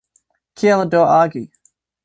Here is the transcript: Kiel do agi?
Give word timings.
Kiel 0.61 0.81
do 0.95 1.03
agi? 1.19 1.45